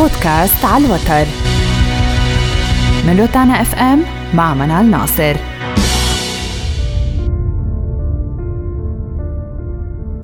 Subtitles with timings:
[0.00, 1.26] بودكاست على الوتر.
[3.06, 4.02] من روتانا إف إم
[4.34, 5.36] مع منال ناصر.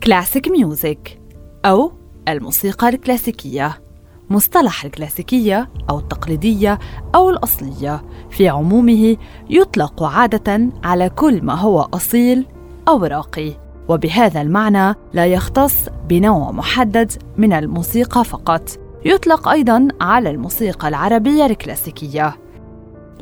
[0.02, 1.20] Classic music
[1.64, 1.92] أو
[2.28, 3.82] الموسيقى الكلاسيكية.
[4.30, 6.78] مصطلح الكلاسيكية أو التقليدية
[7.14, 9.16] أو الأصلية في عمومه
[9.50, 12.46] يطلق عادة على كل ما هو أصيل
[12.88, 13.52] أو راقي.
[13.88, 15.74] وبهذا المعنى لا يختص
[16.08, 18.85] بنوع محدد من الموسيقى فقط.
[19.06, 22.36] يطلق أيضا على الموسيقى العربية الكلاسيكية.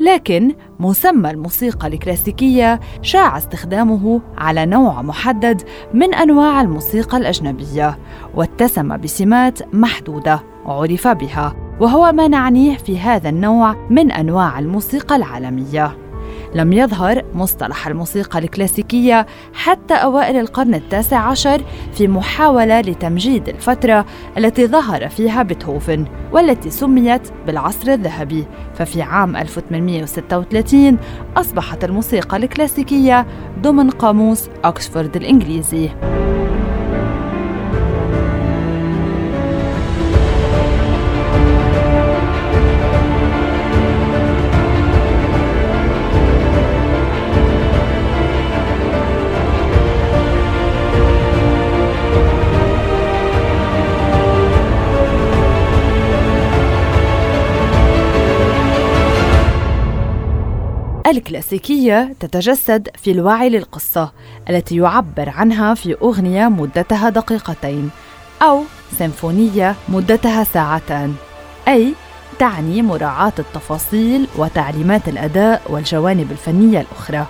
[0.00, 5.62] لكن مسمى الموسيقى الكلاسيكية شاع استخدامه على نوع محدد
[5.94, 7.98] من أنواع الموسيقى الأجنبية
[8.34, 16.03] واتسم بسمات محدودة عرف بها وهو ما نعنيه في هذا النوع من أنواع الموسيقى العالمية.
[16.54, 24.06] لم يظهر مصطلح الموسيقى الكلاسيكية حتى أوائل القرن التاسع عشر في محاولة لتمجيد الفترة
[24.38, 28.44] التي ظهر فيها بيتهوفن والتي سميت بالعصر الذهبي.
[28.74, 30.98] ففي عام 1836
[31.36, 33.26] أصبحت الموسيقى الكلاسيكية
[33.60, 35.90] ضمن قاموس أكسفورد الإنجليزي.
[61.16, 64.12] الكلاسيكية تتجسد في الوعي للقصة
[64.50, 67.90] التي يعبر عنها في أغنية مدتها دقيقتين
[68.42, 68.62] أو
[68.98, 71.14] سيمفونية مدتها ساعتان
[71.68, 71.94] أي
[72.38, 77.26] تعني مراعاة التفاصيل وتعليمات الأداء والجوانب الفنية الأخرى.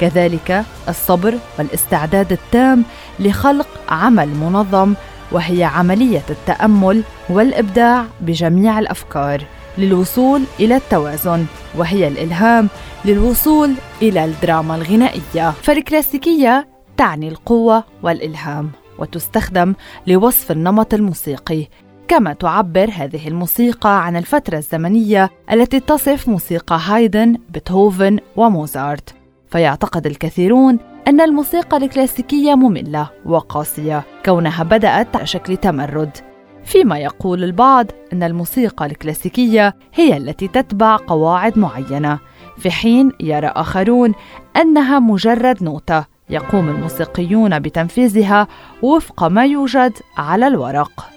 [0.00, 2.84] كذلك الصبر والاستعداد التام
[3.20, 4.94] لخلق عمل منظم
[5.32, 9.42] وهي عملية التأمل والإبداع بجميع الأفكار.
[9.78, 11.44] للوصول إلى التوازن
[11.76, 12.68] وهي الإلهام
[13.04, 15.50] للوصول إلى الدراما الغنائية.
[15.50, 19.74] فالكلاسيكية تعني القوة والإلهام وتستخدم
[20.06, 21.66] لوصف النمط الموسيقي.
[22.08, 29.14] كما تعبر هذه الموسيقى عن الفترة الزمنية التي تصف موسيقى هايدن، بيتهوفن وموزارت.
[29.50, 36.16] فيعتقد الكثيرون أن الموسيقى الكلاسيكية مملة وقاسية كونها بدأت على شكل تمرد.
[36.66, 42.18] فيما يقول البعض أن الموسيقى الكلاسيكية هي التي تتبع قواعد معينة
[42.58, 44.14] في حين يرى آخرون
[44.56, 48.48] أنها مجرد نوتة يقوم الموسيقيون بتنفيذها
[48.82, 51.10] وفق ما يوجد على الورق.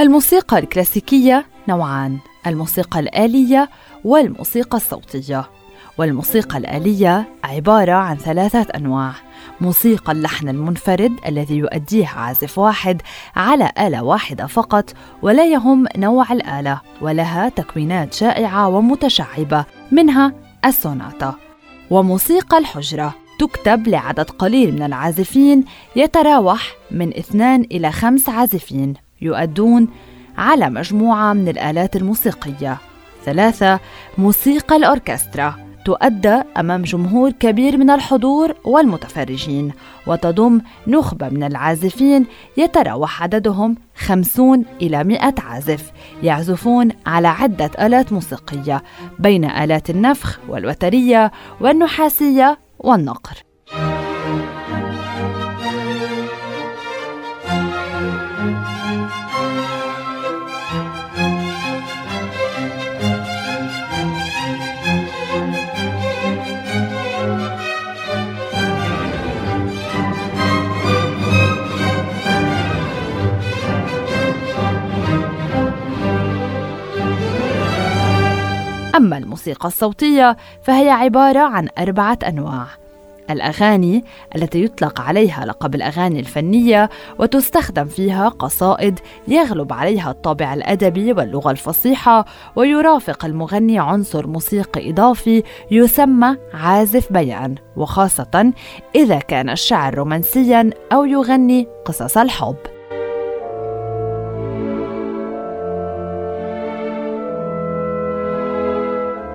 [0.00, 2.18] الموسيقى الكلاسيكية نوعان.
[2.46, 3.70] الموسيقى الآلية
[4.04, 5.50] والموسيقى الصوتية.
[5.98, 9.12] والموسيقى الآلية عبارة عن ثلاثة أنواع.
[9.60, 13.02] موسيقى اللحن المنفرد الذي يؤديه عازف واحد
[13.36, 20.32] على آلة واحدة فقط ولا يهم نوع الآلة ولها تكوينات شائعة ومتشعبة منها
[20.64, 21.34] السوناتا.
[21.90, 25.64] وموسيقى الحجرة تكتب لعدد قليل من العازفين
[25.96, 29.88] يتراوح من اثنان إلى خمس عازفين يؤدون
[30.38, 32.78] على مجموعة من الآلات الموسيقية.
[33.24, 33.80] ثلاثة
[34.18, 35.54] موسيقى الأوركسترا.
[35.84, 39.72] تؤدى أمام جمهور كبير من الحضور والمتفرجين
[40.06, 48.82] وتضم نخبة من العازفين يتراوح عددهم خمسون إلى مئة عازف يعزفون على عدة آلات موسيقية
[49.18, 53.53] بين آلات النفخ والوترية والنحاسية والنقر.
[78.96, 82.66] أما الموسيقى الصوتية فهي عبارة عن أربعة أنواع.
[83.30, 84.04] الأغاني
[84.36, 92.24] التي يطلق عليها لقب الأغاني الفنية وتستخدم فيها قصائد يغلب عليها الطابع الأدبي واللغة الفصيحة
[92.56, 98.52] ويرافق المغني عنصر موسيقي إضافي يسمى عازف بيان وخاصة
[98.94, 102.73] إذا كان الشعر رومانسيا أو يغني قصص الحب.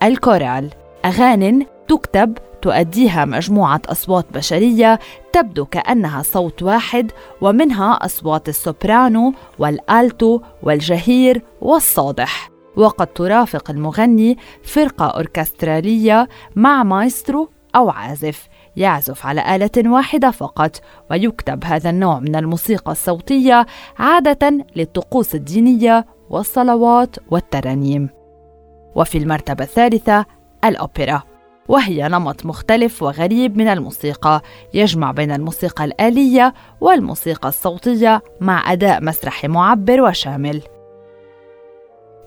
[0.04, 0.70] الكورال.
[1.06, 5.00] أغان تكتب تؤديها مجموعة أصوات بشرية
[5.34, 7.12] تبدو كأنها صوت واحد
[7.42, 12.50] ومنها أصوات السوبرانو والآلتو والجهير والصادح.
[12.76, 18.48] وقد ترافق المغني فرقة أوركسترالية مع مايسترو أو عازف.
[18.76, 20.82] يعزف على آلة واحدة فقط
[21.12, 23.66] ويكتب هذا النوع من الموسيقى الصوتية
[24.00, 28.19] عادة للطقوس الدينية والصلوات والترانيم.
[28.96, 30.26] وفي المرتبة الثالثة
[30.66, 31.24] الأوبرا
[31.68, 34.42] وهي نمط مختلف وغريب من الموسيقى
[34.74, 40.62] يجمع بين الموسيقى الآلية والموسيقى الصوتية مع أداء مسرحي معبر وشامل.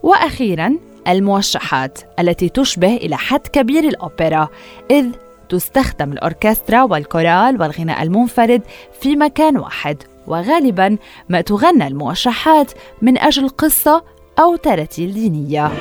[0.03, 0.79] وأخيراً
[1.09, 4.49] الموشحات التي تشبه إلى حد كبير الأوبرا
[4.91, 5.07] إذ
[5.49, 8.63] تستخدم الأوركسترا والكورال والغناء المنفرد
[9.01, 10.97] في مكان واحد وغالباً
[11.29, 12.73] ما تغنى الموشحات
[13.03, 14.05] من أجل قصة
[14.39, 15.73] أو تراتيل دينية.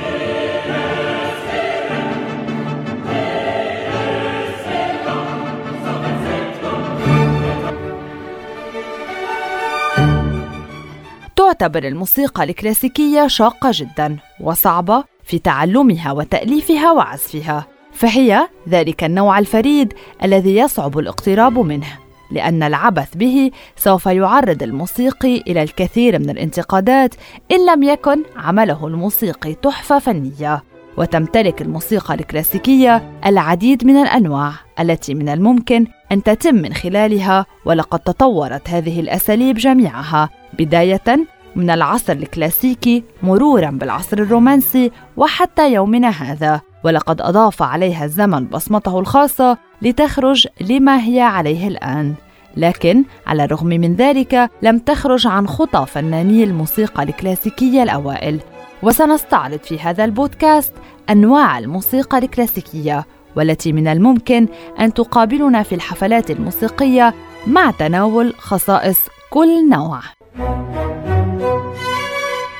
[11.62, 19.92] تعتبر الموسيقى الكلاسيكية شاقة جدا وصعبة في تعلمها وتأليفها وعزفها فهي ذلك النوع الفريد
[20.22, 21.98] الذي يصعب الاقتراب منه
[22.30, 27.14] لأن العبث به سوف يعرض الموسيقي إلى الكثير من الانتقادات
[27.52, 30.62] إن لم يكن عمله الموسيقي تحفة فنية
[30.96, 38.70] وتمتلك الموسيقى الكلاسيكية العديد من الأنواع التي من الممكن أن تتم من خلالها ولقد تطورت
[38.70, 41.26] هذه الأساليب جميعها بداية
[41.56, 46.60] من العصر الكلاسيكي مرورا بالعصر الرومانسي وحتى يومنا هذا.
[46.84, 52.14] ولقد أضاف عليها الزمن بصمته الخاصة لتخرج لما هي عليه الآن.
[52.56, 58.40] لكن على الرغم من ذلك لم تخرج عن خطى فناني الموسيقى الكلاسيكية الأوائل.
[58.82, 60.72] وسنستعرض في هذا البودكاست
[61.10, 63.06] أنواع الموسيقى الكلاسيكية
[63.36, 64.48] والتي من الممكن
[64.80, 67.14] أن تقابلنا في الحفلات الموسيقية
[67.46, 68.98] مع تناول خصائص
[69.30, 70.00] كل نوع.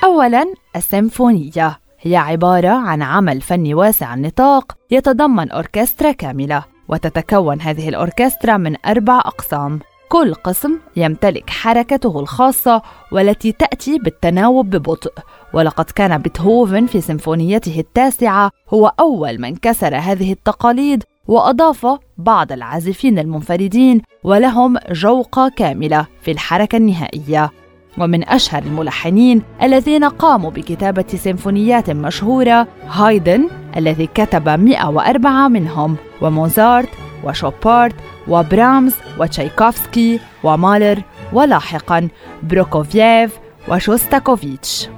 [0.04, 1.78] أولاً السيمفونية.
[2.00, 9.18] هي عبارة عن عمل فني واسع النطاق يتضمن أوركسترا كاملة وتتكون هذه الأوركسترا من أربع
[9.18, 9.80] أقسام.
[10.08, 12.82] كل قسم يمتلك حركته الخاصة
[13.12, 15.12] والتي تأتي بالتناوب ببطء.
[15.52, 21.86] ولقد كان بيتهوفن في سيمفونيته التاسعة هو أول من كسر هذه التقاليد وأضاف
[22.18, 27.50] بعض العازفين المنفردين ولهم جوقة كاملة في الحركة النهائية.
[27.98, 36.88] ومن أشهر الملحنين الذين قاموا بكتابة سيمفونيات مشهورة هايدن الذي كتب 104 منهم وموزارت
[37.24, 37.94] وشوبارت
[38.28, 41.02] وبرامز وتشايكوفسكي ومالر
[41.32, 42.08] ولاحقا
[42.42, 44.88] بروكوفييف وشوستاكوفيتش.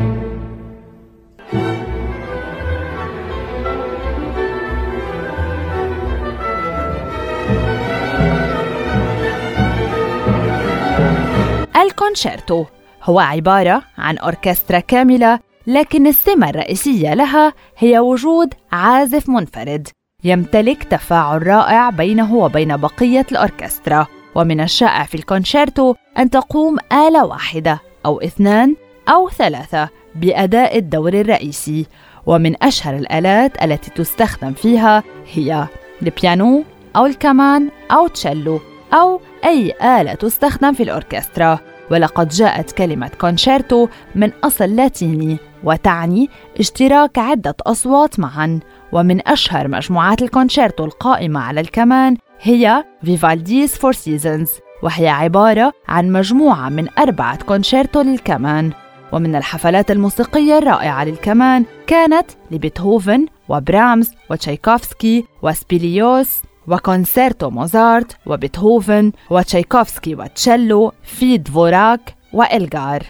[11.77, 12.65] الكونشيرتو.
[13.05, 19.89] هو عبارة عن أوركسترا كاملة لكن السمة الرئيسية لها هي وجود عازف منفرد
[20.25, 24.07] يمتلك تفاعل رائع بينه وبين بقية الأوركسترا.
[24.35, 28.77] ومن الشائع في الكونشيرتو أن تقوم آلة واحدة أو اثنان
[29.09, 31.87] أو ثلاثة بأداء الدور الرئيسي.
[32.27, 35.03] ومن أشهر الآلات التي تستخدم فيها
[35.33, 35.67] هي
[36.03, 36.65] البيانو
[36.97, 38.61] أو الكمان أو تشيلو
[38.93, 41.59] أو أي آلة تستخدم في الأوركسترا.
[41.91, 48.61] ولقد جاءت كلمة كونشيرتو من أصل لاتيني وتعني اشتراك عدة أصوات معا.
[48.93, 54.51] ومن أشهر مجموعات الكونشيرتو القائمة على الكمان هي Vivaldi's Four Seasons
[54.83, 58.73] وهي عبارة عن مجموعة من أربعة كونشيرتو للكمان.
[59.13, 66.43] ومن الحفلات الموسيقية الرائعة للكمان كانت لبيتهوفن وبرامز وتشايكوفسكي وسبيليوس.
[66.69, 73.03] وكونسيرتو موزارت وبيتهوفن وتشايكوفسكي وتشيلو في دفوراك وإلغار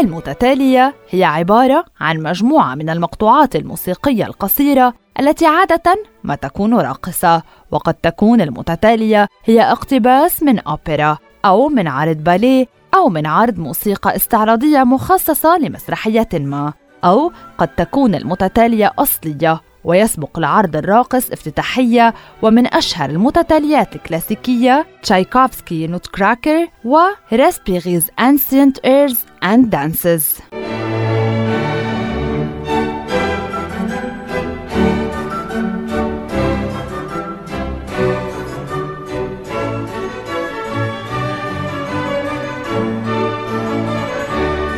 [0.00, 7.94] المتتالية هي عبارة عن مجموعة من المقطوعات الموسيقية القصيرة التي عادة ما تكون راقصة، وقد
[7.94, 14.84] تكون المتتالية هي اقتباس من أوبرا أو من عرض باليه أو من عرض موسيقى استعراضية
[14.84, 16.72] مخصصة لمسرحية ما،
[17.04, 26.06] أو قد تكون المتتالية أصلية ويسبق العرض الراقص افتتاحية ومن أشهر المتتاليات الكلاسيكية تشايكوفسكي Nutcracker
[26.06, 30.40] و Respighi's Ancient Airs and Dances.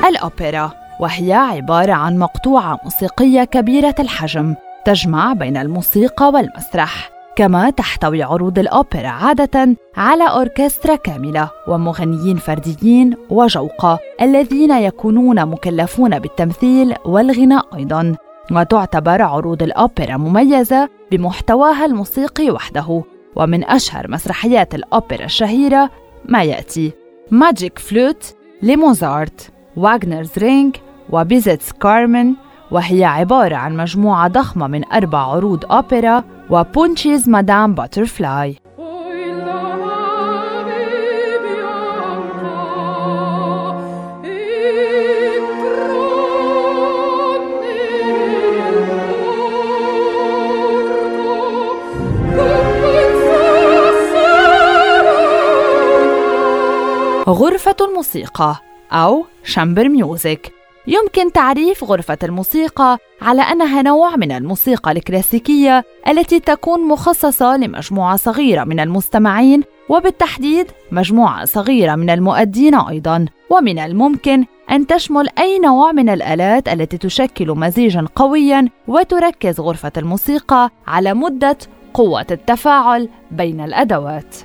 [0.09, 4.54] الأوبرا وهي عبارة عن مقطوعة موسيقية كبيرة الحجم
[4.85, 7.12] تجمع بين الموسيقى والمسرح.
[7.36, 16.94] كما تحتوي عروض الأوبرا عادة على أوركسترا كاملة ومغنيين فرديين وجوقة الذين يكونون مكلفون بالتمثيل
[17.04, 18.16] والغناء أيضاً.
[18.50, 23.02] وتعتبر عروض الأوبرا مميزة بمحتواها الموسيقي وحده
[23.36, 25.90] ومن أشهر مسرحيات الأوبرا الشهيرة
[26.24, 26.92] ما يأتي
[27.30, 30.76] Magic Flute لموزارت Wagner's Ring
[31.11, 32.34] و Bizet's Carmen.
[32.70, 38.56] وهي عبارة عن مجموعة ضخمة من أربع عروض أوبرا و Puccini's Madame Butterfly
[57.28, 58.56] غرفة الموسيقى
[58.92, 60.52] أو شامبر ميوزك
[60.87, 68.64] يمكن تعريف غرفة الموسيقى على أنها نوع من الموسيقى الكلاسيكية التي تكون مخصصة لمجموعة صغيرة
[68.64, 76.08] من المستمعين وبالتحديد مجموعة صغيرة من المؤدين أيضاً ومن الممكن أن تشمل أي نوع من
[76.08, 81.58] الآلات التي تشكل مزيجاً قوياً وتركز غرفة الموسيقى على مدة
[81.94, 84.36] قوة التفاعل بين الأدوات.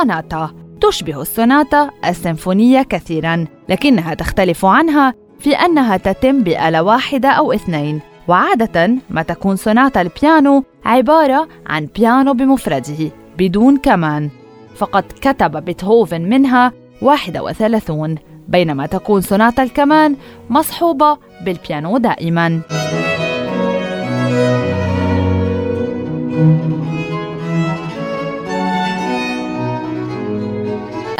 [0.00, 8.00] سوناتا تشبه السوناتا السيمفونية كثيرا لكنها تختلف عنها في أنها تتم بآلة واحدة أو اثنين.
[8.28, 14.30] وعادة ما تكون سوناتا البيانو عبارة عن بيانو بمفرده بدون كمان.
[14.76, 18.14] فقد كتب بيتهوفن منها 31
[18.48, 20.16] بينما تكون سوناتا الكمان
[20.50, 22.60] مصحوبة بالبيانو دائماً.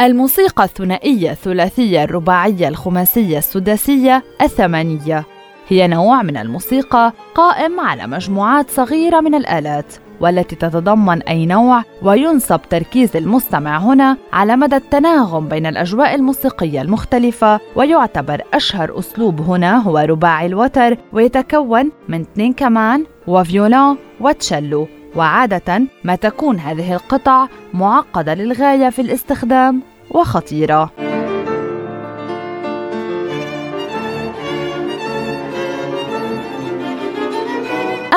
[0.00, 5.24] الموسيقى الثنائية الثلاثية الرباعية الخماسية السداسية الثمانية.
[5.68, 12.60] هي نوع من الموسيقى قائم على مجموعات صغيرة من الآلات والتي تتضمن أي نوع وينصب
[12.70, 19.98] تركيز المستمع هنا على مدى التناغم بين الأجواء الموسيقية المختلفة ويعتبر أشهر أسلوب هنا هو
[19.98, 28.90] رباعي الوتر ويتكون من اثنين كمان وفيولون وتشيلو وعادة ما تكون هذه القطع معقدة للغاية
[28.90, 29.89] في الاستخدام.
[30.10, 30.90] وخطيرة.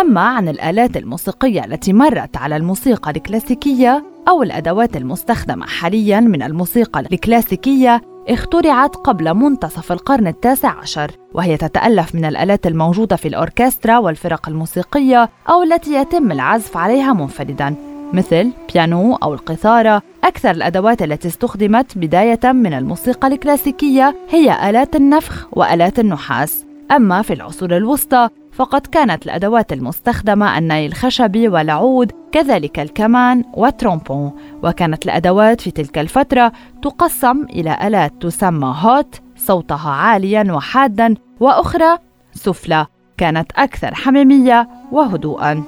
[0.02, 7.00] أما عن الآلات الموسيقية التي مرت على الموسيقى الكلاسيكية أو الأدوات المستخدمة حالياً من الموسيقى
[7.00, 14.50] الكلاسيكية اخترعت قبل منتصف القرن التاسع عشر وهي تتألف من الآلات الموجودة في الأوركسترا والفرق
[14.50, 21.98] الموسيقية أو التي يتم العزف عليها منفرداً مثل بيانو أو القيثارة أكثر الأدوات التي استخدمت
[21.98, 26.66] بداية من الموسيقى الكلاسيكية هي آلات النفخ وآلات النحاس.
[26.92, 34.32] أما في العصور الوسطى فقد كانت الأدوات المستخدمة الناي الخشبي والعود كذلك الكمان والترومبون.
[34.64, 36.52] وكانت الأدوات في تلك الفترة
[36.82, 41.98] تقسم إلى آلات تسمى هوت صوتها عاليا وحادا وأخرى
[42.34, 42.86] سفلى
[43.18, 45.64] كانت أكثر حميمية وهدوءا.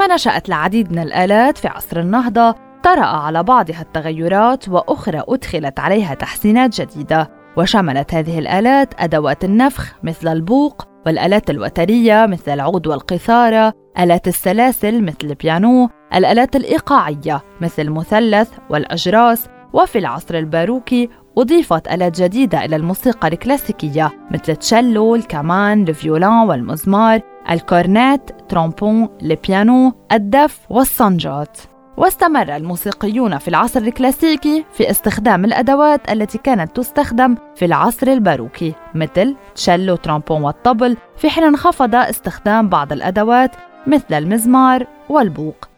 [0.00, 6.14] كما نشأت العديد من الآلات في عصر النهضة طرأ على بعضها التغيرات وأخرى أدخلت عليها
[6.14, 7.30] تحسينات جديدة.
[7.56, 15.18] وشملت هذه الآلات أدوات النفخ مثل البوق والآلات الوترية مثل العود والقيثارة آلات السلاسل مثل
[15.24, 19.46] البيانو الآلات الإيقاعية مثل المثلث والأجراس.
[19.72, 21.08] وفي العصر الباروكي
[21.38, 27.20] أضيفت آلات جديدة إلى الموسيقى الكلاسيكية مثل التشيلو، الكمان، الفيولان والمزمار
[27.50, 31.58] الكورنيت، ترومبون، البيانو، الدف والصنجات
[31.96, 39.36] واستمر الموسيقيون في العصر الكلاسيكي في استخدام الأدوات التي كانت تستخدم في العصر الباروكي مثل
[39.54, 43.50] تشيلو، ترومبون والطبل في حين انخفض استخدام بعض الأدوات
[43.86, 45.69] مثل المزمار والبوق.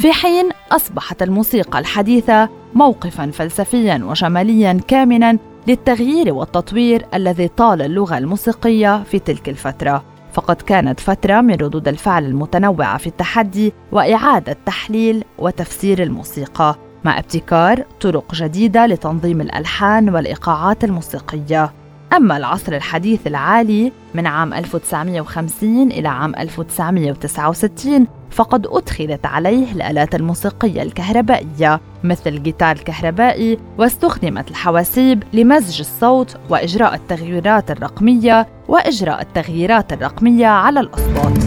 [0.00, 9.02] في حين أصبحت الموسيقى الحديثة موقفا فلسفيا وجماليا كامنا للتغيير والتطوير الذي طال اللغة الموسيقية
[9.02, 10.04] في تلك الفترة.
[10.32, 17.84] فقد كانت فترة من ردود الفعل المتنوعة في التحدي وإعادة تحليل وتفسير الموسيقى مع ابتكار
[18.00, 21.72] طرق جديدة لتنظيم الألحان والإيقاعات الموسيقية.
[22.12, 30.82] أما العصر الحديث العالي من عام 1950 إلى عام 1969 فقد أدخلت عليه الآلات الموسيقية
[30.82, 40.80] الكهربائية مثل الجيتار الكهربائي واستخدمت الحواسيب لمزج الصوت وإجراء التغييرات الرقمية وإجراء التغييرات الرقمية على
[40.80, 41.38] الأصوات.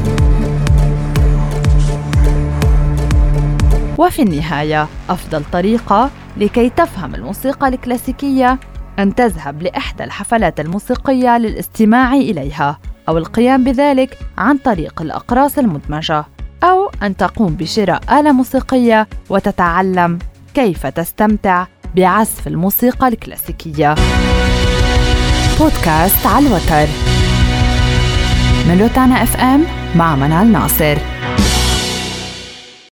[3.97, 8.59] وفي النهاية أفضل طريقة لكي تفهم الموسيقى الكلاسيكية
[8.99, 16.25] أن تذهب لإحدى الحفلات الموسيقية للاستماع إليها أو القيام بذلك عن طريق الأقراص المدمجة
[16.63, 20.19] أو أن تقوم بشراء آلة موسيقية وتتعلم
[20.53, 23.95] كيف تستمتع بعزف الموسيقى الكلاسيكية.
[25.59, 26.87] بودكاست على الوتر
[28.67, 29.63] من روتانا إف إم
[29.95, 30.97] مع منال ناصر